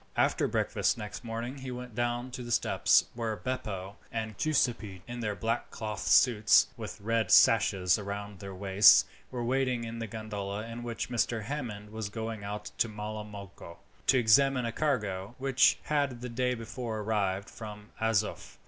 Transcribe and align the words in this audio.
After 0.15 0.47
breakfast 0.47 0.97
next 0.97 1.23
morning 1.23 1.59
he 1.59 1.69
went 1.69 1.93
down 1.93 2.31
to 2.31 2.41
the 2.41 2.51
steps, 2.51 3.05
where 3.13 3.35
Beppo 3.37 3.97
and 4.11 4.35
Giuseppi, 4.35 5.03
in 5.07 5.19
their 5.19 5.35
black 5.35 5.69
cloth 5.69 6.07
suits 6.07 6.65
with 6.75 6.99
red 6.99 7.29
sashes 7.29 7.99
round 7.99 8.39
their 8.39 8.55
waists, 8.55 9.05
were 9.29 9.43
waiting 9.45 9.85
with 9.85 9.99
the 9.99 10.07
gondola 10.07 10.65
in 10.65 10.81
which 10.81 11.11
Mr. 11.11 11.43
Hammond 11.43 11.91
was 11.91 12.09
going 12.09 12.43
out 12.43 12.71
to 12.79 12.89
Malamocco, 12.89 13.77
to 14.07 14.17
examine 14.17 14.65
a 14.65 14.71
cargo 14.71 15.35
which 15.37 15.77
had 15.83 16.21
the 16.21 16.29
day 16.29 16.55
before 16.55 17.01
arrived 17.01 17.47
from 17.47 17.91
Azoph. 18.01 18.57